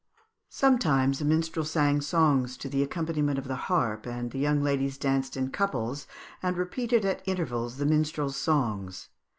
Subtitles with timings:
[0.49, 4.97] Sometimes a minstrel sang songs to the accompaniment of the harp, and the young ladies
[4.97, 6.07] danced in couples
[6.41, 9.09] and repeated at intervals the minstrel's songs.